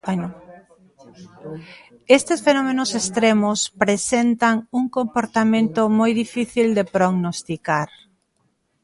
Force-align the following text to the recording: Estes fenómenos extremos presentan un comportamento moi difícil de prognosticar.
Estes 2.17 2.39
fenómenos 2.47 2.89
extremos 3.01 3.57
presentan 3.83 4.55
un 4.79 4.85
comportamento 4.97 5.81
moi 5.99 6.11
difícil 6.23 6.67
de 6.77 6.83
prognosticar. 6.95 7.89